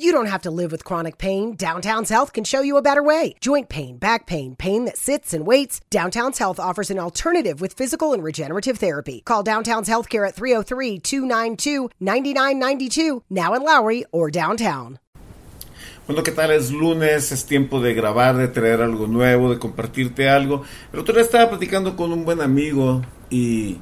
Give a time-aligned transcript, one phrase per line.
[0.00, 1.56] You don't have to live with chronic pain.
[1.56, 3.34] Downtown's Health can show you a better way.
[3.40, 5.80] Joint pain, back pain, pain that sits and waits.
[5.90, 9.22] Downtown's Health offers an alternative with physical and regenerative therapy.
[9.24, 15.00] Call Downtown's Healthcare at 303 292 9992, now in Lowry or downtown.
[16.06, 16.52] Bueno, ¿qué tal?
[16.52, 20.62] Es lunes, es tiempo de grabar, de traer algo nuevo, de compartirte algo.
[20.92, 23.78] El otro día estaba platicando con un buen amigo y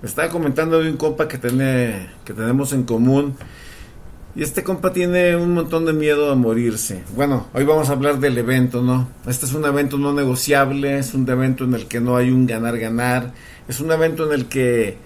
[0.00, 3.36] me estaba comentando de un compa que, tiene, que tenemos en común.
[4.38, 7.02] Y este compa tiene un montón de miedo a morirse.
[7.16, 9.08] Bueno, hoy vamos a hablar del evento, ¿no?
[9.26, 12.46] Este es un evento no negociable, es un evento en el que no hay un
[12.46, 13.32] ganar-ganar,
[13.66, 14.96] es un evento en el que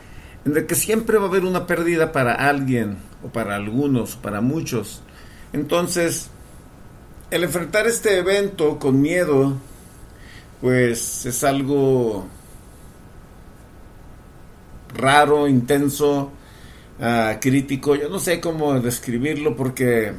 [0.45, 4.43] en el que siempre va a haber una pérdida para alguien o para algunos, para
[4.43, 5.01] muchos.
[5.55, 6.29] Entonces,
[7.31, 9.57] el enfrentar este evento con miedo
[10.61, 12.27] pues es algo
[14.95, 16.33] raro, intenso,
[17.03, 17.95] uh, crítico.
[17.97, 20.13] Yo no sé cómo describirlo porque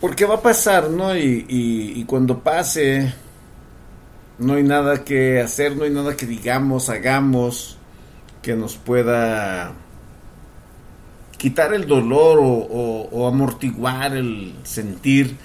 [0.00, 1.16] porque va a pasar, ¿no?
[1.16, 3.14] Y, cuando pase,
[4.36, 7.78] no hay nada que hacer, no hay nada que digamos, hagamos,
[8.42, 9.72] que nos pueda
[11.38, 15.36] quitar el dolor o, o amortiguar el sentir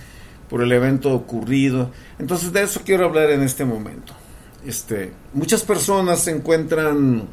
[0.50, 1.92] por el evento ocurrido.
[2.18, 4.14] Entonces de eso quiero hablar en este momento.
[4.66, 7.28] Este, muchas personas se encuentran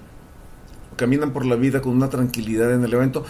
[0.97, 3.25] caminan por la vida con una tranquilidad en el evento.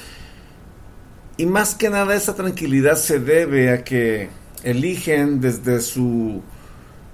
[1.37, 4.29] Y más que nada esa tranquilidad se debe a que
[4.63, 6.43] eligen desde su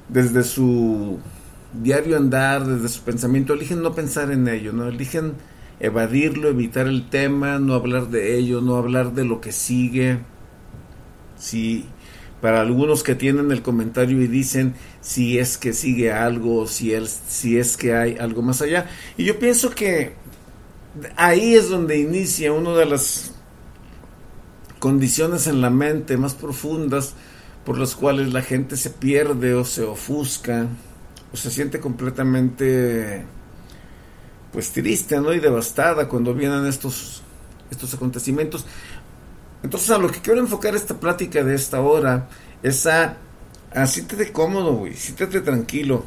[0.09, 1.19] desde su
[1.73, 5.35] diario andar, desde su pensamiento, eligen no pensar en ello, no eligen
[5.79, 10.19] evadirlo, evitar el tema, no hablar de ello, no hablar de lo que sigue.
[11.37, 11.87] Si
[12.41, 17.21] para algunos que tienen el comentario y dicen si es que sigue algo, si es,
[17.29, 18.87] si es que hay algo más allá.
[19.17, 20.15] Y yo pienso que
[21.17, 23.33] ahí es donde inicia una de las
[24.79, 27.15] condiciones en la mente más profundas
[27.65, 30.67] por las cuales la gente se pierde o se ofusca
[31.33, 33.25] o se siente completamente
[34.53, 35.33] pues triste ¿no?
[35.33, 37.23] y devastada cuando vienen estos
[37.71, 38.67] estos acontecimientos
[39.63, 42.29] entonces a lo que quiero enfocar esta plática de esta hora
[42.63, 43.17] es a,
[43.73, 46.05] a siéntete cómodo güey siéntete tranquilo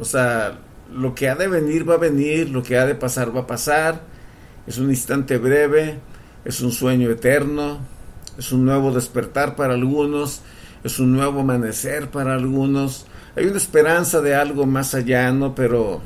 [0.00, 0.58] o sea
[0.92, 3.46] lo que ha de venir va a venir, lo que ha de pasar va a
[3.46, 4.02] pasar,
[4.66, 5.98] es un instante breve,
[6.44, 7.78] es un sueño eterno,
[8.38, 10.42] es un nuevo despertar para algunos,
[10.84, 13.06] es un nuevo amanecer para algunos,
[13.36, 15.54] hay una esperanza de algo más allá, ¿no?
[15.54, 16.00] Pero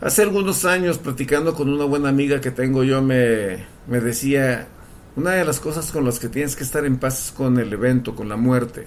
[0.00, 4.68] hace algunos años, platicando con una buena amiga que tengo yo, me, me decía,
[5.16, 8.14] una de las cosas con las que tienes que estar en paz con el evento,
[8.14, 8.86] con la muerte,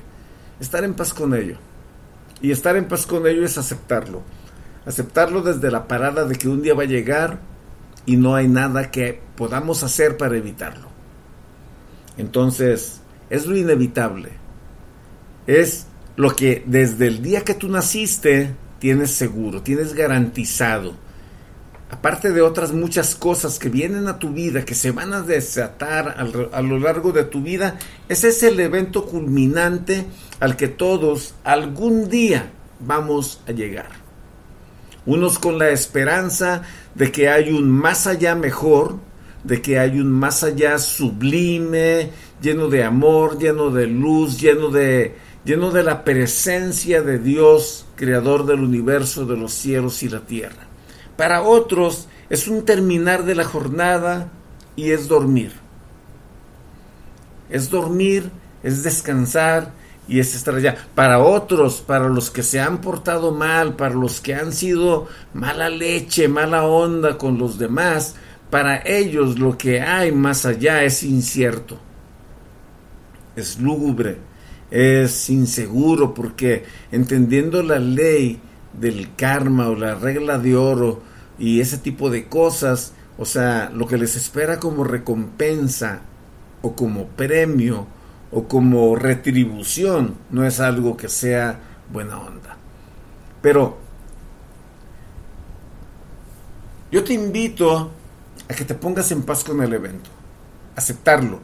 [0.59, 1.57] estar en paz con ello.
[2.41, 4.23] Y estar en paz con ello es aceptarlo.
[4.85, 7.39] Aceptarlo desde la parada de que un día va a llegar
[8.05, 10.89] y no hay nada que podamos hacer para evitarlo.
[12.17, 14.29] Entonces, es lo inevitable.
[15.47, 20.95] Es lo que desde el día que tú naciste tienes seguro, tienes garantizado.
[21.91, 26.15] Aparte de otras muchas cosas que vienen a tu vida, que se van a desatar
[26.51, 30.05] a lo largo de tu vida, ese es el evento culminante
[30.39, 33.89] al que todos algún día vamos a llegar.
[35.05, 36.61] Unos con la esperanza
[36.95, 38.97] de que hay un más allá mejor,
[39.43, 42.09] de que hay un más allá sublime,
[42.41, 45.13] lleno de amor, lleno de luz, lleno de
[45.43, 50.70] lleno de la presencia de Dios, creador del universo, de los cielos y la tierra.
[51.21, 54.31] Para otros es un terminar de la jornada
[54.75, 55.51] y es dormir.
[57.47, 58.31] Es dormir,
[58.63, 59.71] es descansar,
[60.07, 60.87] y es estar allá.
[60.95, 65.69] Para otros, para los que se han portado mal, para los que han sido mala
[65.69, 68.15] leche, mala onda con los demás,
[68.49, 71.77] para ellos lo que hay más allá es incierto,
[73.35, 74.17] es lúgubre,
[74.71, 78.41] es inseguro, porque entendiendo la ley
[78.73, 81.10] del karma o la regla de oro
[81.41, 86.01] y ese tipo de cosas, o sea, lo que les espera como recompensa
[86.61, 87.87] o como premio,
[88.31, 91.59] o como retribución, no es algo que sea
[91.91, 92.57] buena onda.
[93.41, 93.79] Pero
[96.91, 97.89] yo te invito
[98.47, 100.11] a que te pongas en paz con el evento,
[100.75, 101.39] aceptarlo,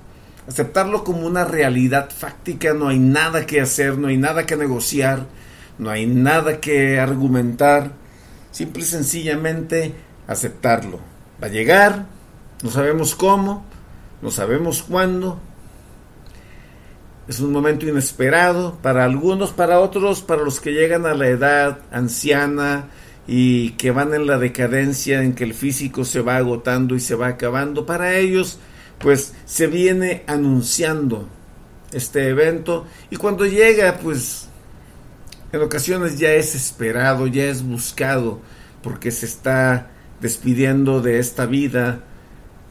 [0.48, 5.26] aceptarlo como una realidad fáctica, no hay nada que hacer, no hay nada que negociar,
[5.80, 7.94] no hay nada que argumentar,
[8.52, 9.94] simple y sencillamente
[10.28, 11.00] aceptarlo.
[11.42, 12.06] Va a llegar,
[12.64, 13.66] no sabemos cómo,
[14.22, 15.40] no sabemos cuándo,
[17.28, 21.80] es un momento inesperado para algunos, para otros, para los que llegan a la edad
[21.92, 22.88] anciana
[23.28, 27.16] y que van en la decadencia en que el físico se va agotando y se
[27.16, 27.86] va acabando.
[27.86, 28.60] Para ellos
[29.00, 31.28] pues se viene anunciando
[31.92, 34.47] este evento y cuando llega pues
[35.58, 38.40] en ocasiones ya es esperado, ya es buscado
[38.82, 39.90] porque se está
[40.22, 42.04] despidiendo de esta vida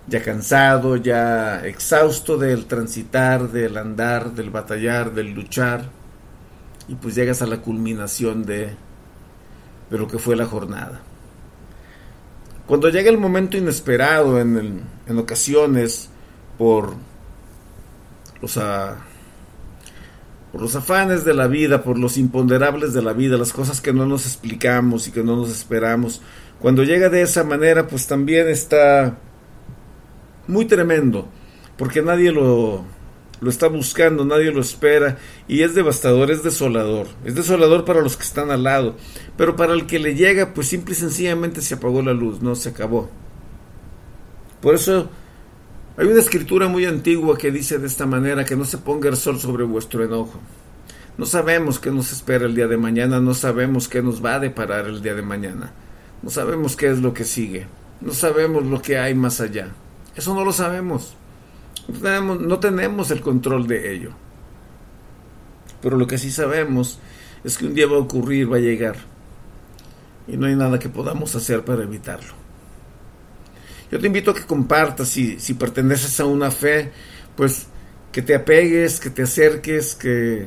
[0.09, 5.91] ya cansado, ya exhausto del transitar, del andar, del batallar, del luchar
[6.87, 8.77] y pues llegas a la culminación de,
[9.91, 11.01] lo que fue la jornada.
[12.67, 16.09] Cuando llega el momento inesperado en, en ocasiones
[16.57, 16.95] por
[18.41, 18.57] los,
[20.57, 23.93] por los afanes de la vida, por los imponderables de la vida, las cosas que
[23.93, 26.23] no nos explicamos y que no nos esperamos.
[26.61, 29.19] Cuando llega de esa manera, pues también está
[30.49, 31.29] muy tremendo,
[31.77, 32.87] porque nadie lo,
[33.39, 37.09] lo está buscando, nadie lo espera y es devastador, es desolador.
[37.27, 38.97] Es desolador para los que están al lado,
[39.37, 42.55] pero para el que le llega, pues simple y sencillamente se apagó la luz, no
[42.55, 43.11] se acabó.
[44.63, 45.11] Por eso
[45.99, 49.17] hay una escritura muy antigua que dice de esta manera, que no se ponga el
[49.17, 50.41] sol sobre vuestro enojo.
[51.17, 54.41] No sabemos qué nos espera el día de mañana, no sabemos qué nos va a
[54.41, 55.73] deparar el día de mañana.
[56.23, 57.67] No sabemos qué es lo que sigue,
[58.03, 59.71] no sabemos lo que hay más allá.
[60.15, 61.17] Eso no lo sabemos.
[61.89, 64.11] No tenemos, no tenemos el control de ello.
[65.81, 66.99] Pero lo que sí sabemos
[67.45, 68.97] es que un día va a ocurrir, va a llegar.
[70.27, 72.46] Y no hay nada que podamos hacer para evitarlo.
[73.91, 76.91] Yo te invito a que compartas, si, si perteneces a una fe,
[77.37, 77.67] pues
[78.11, 80.47] que te apegues, que te acerques, que,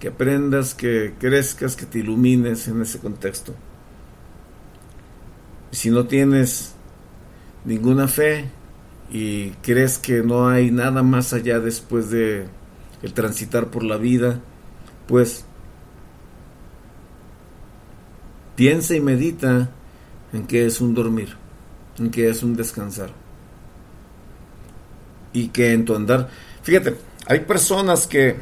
[0.00, 3.54] que aprendas, que crezcas, que te ilumines en ese contexto.
[5.70, 6.74] Si no tienes
[7.64, 8.46] ninguna fe
[9.10, 12.46] y crees que no hay nada más allá después de
[13.02, 14.40] el transitar por la vida,
[15.06, 15.44] pues
[18.56, 19.70] piensa y medita
[20.32, 21.41] en qué es un dormir
[22.10, 23.10] que es un descansar.
[25.32, 26.28] Y que en tu andar,
[26.62, 26.96] fíjate,
[27.26, 28.36] hay personas que,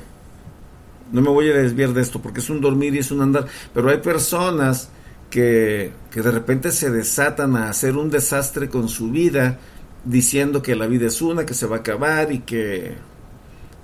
[1.12, 3.46] no me voy a desviar de esto porque es un dormir y es un andar,
[3.74, 4.88] pero hay personas
[5.28, 9.58] que, que de repente se desatan a hacer un desastre con su vida
[10.04, 12.94] diciendo que la vida es una, que se va a acabar y que,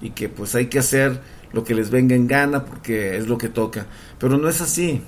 [0.01, 1.21] y que pues hay que hacer
[1.53, 3.87] lo que les venga en gana porque es lo que toca.
[4.19, 5.03] Pero no es así.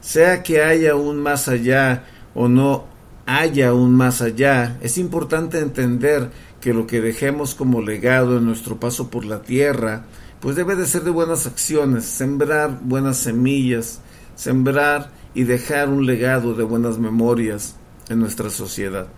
[0.00, 2.04] Sea que haya un más allá
[2.34, 2.86] o no
[3.28, 6.30] haya un más allá, es importante entender
[6.62, 10.06] que lo que dejemos como legado en nuestro paso por la tierra,
[10.40, 14.00] pues debe de ser de buenas acciones, sembrar buenas semillas,
[14.34, 17.76] sembrar y dejar un legado de buenas memorias
[18.08, 19.08] en nuestra sociedad,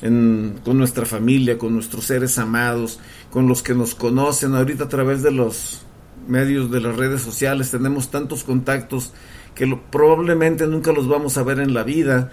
[0.00, 2.98] con nuestra familia, con nuestros seres amados,
[3.30, 4.54] con los que nos conocen.
[4.54, 5.84] Ahorita a través de los
[6.26, 9.12] medios de las redes sociales, tenemos tantos contactos
[9.54, 12.30] que probablemente nunca los vamos a ver en la vida,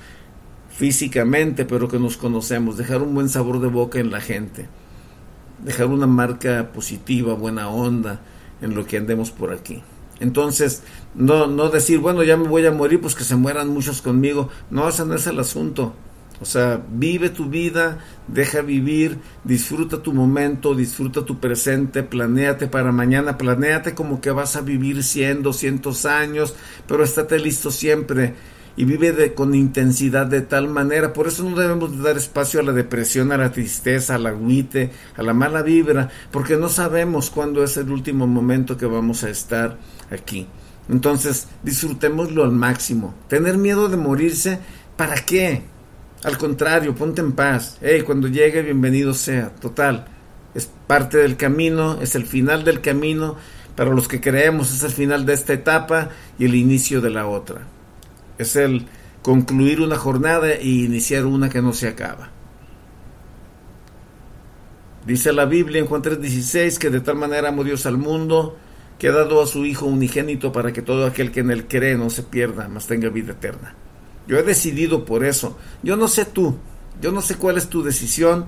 [0.82, 4.68] físicamente, pero que nos conocemos, dejar un buen sabor de boca en la gente,
[5.64, 8.20] dejar una marca positiva, buena onda
[8.64, 9.84] en lo que andemos por aquí.
[10.20, 10.82] Entonces,
[11.14, 14.50] no, no decir, bueno, ya me voy a morir, pues que se mueran muchos conmigo.
[14.72, 15.94] No, ese no es el asunto.
[16.42, 22.92] O sea, vive tu vida, deja vivir, disfruta tu momento, disfruta tu presente, planéate para
[22.92, 26.56] mañana, planéate como que vas a vivir 100, 200 años,
[26.88, 28.34] pero estate listo siempre
[28.76, 31.14] y vive de, con intensidad de tal manera.
[31.14, 35.24] Por eso no debemos dar espacio a la depresión, a la tristeza, al agüite, a
[35.24, 39.78] la mala vibra, porque no sabemos cuándo es el último momento que vamos a estar
[40.10, 40.48] aquí.
[40.90, 43.14] Entonces, disfrutémoslo al máximo.
[43.28, 44.60] Tener miedo de morirse,
[44.98, 45.64] ¿para qué?
[46.24, 47.78] Al contrario, ponte en paz.
[47.82, 49.50] Hey, cuando llegue, bienvenido sea.
[49.56, 50.06] Total,
[50.54, 53.38] es parte del camino, es el final del camino.
[53.76, 57.26] Para los que creemos, es el final de esta etapa y el inicio de la
[57.26, 57.62] otra
[58.42, 58.86] es el
[59.22, 62.30] concluir una jornada e iniciar una que no se acaba.
[65.06, 68.58] Dice la Biblia en Juan 3:16 que de tal manera amó Dios al mundo
[69.00, 71.98] que ha dado a su Hijo unigénito para que todo aquel que en él cree
[71.98, 73.74] no se pierda, mas tenga vida eterna.
[74.28, 75.58] Yo he decidido por eso.
[75.82, 76.58] Yo no sé tú,
[77.02, 78.46] yo no sé cuál es tu decisión.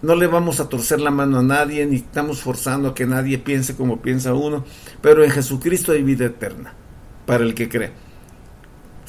[0.00, 3.36] No le vamos a torcer la mano a nadie, ni estamos forzando a que nadie
[3.36, 4.64] piense como piensa uno,
[5.02, 6.72] pero en Jesucristo hay vida eterna
[7.26, 7.92] para el que cree.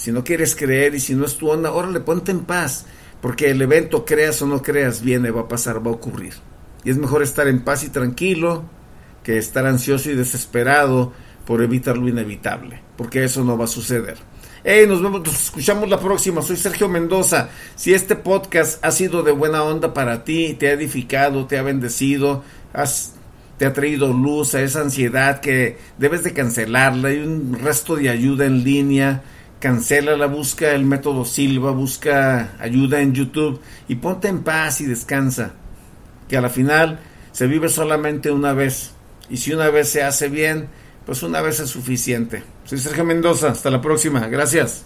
[0.02, 2.88] Si no quieres creer y si no es tu onda, órale, ponte en paz,
[3.22, 6.34] porque el evento, creas o no creas, viene, va a pasar, va a ocurrir.
[6.84, 8.64] Y es mejor estar en paz y tranquilo
[9.22, 11.14] que estar ansioso y desesperado
[11.46, 14.18] por evitar lo inevitable, porque eso no va a suceder.
[14.64, 16.42] Hey, nos vemos, nos escuchamos la próxima.
[16.42, 17.50] Soy Sergio Mendoza.
[17.76, 21.62] Si este podcast ha sido de buena onda para ti, te ha edificado, te ha
[21.62, 22.44] bendecido,
[22.74, 23.14] has,
[23.60, 27.10] te ha traído luz a esa ansiedad que debes de cancelarla.
[27.10, 29.22] Hay un resto de ayuda en línea
[29.62, 34.86] cancela la busca el método Silva, busca ayuda en YouTube y ponte en paz y
[34.86, 35.54] descansa.
[36.28, 37.00] que a la final
[37.32, 38.92] se vive solamente una vez.
[39.30, 40.70] Y si una vez se hace bien,
[41.06, 42.44] pues una vez es suficiente.
[42.66, 44.86] Soy Sergio Mendoza, hasta la próxima, gracias.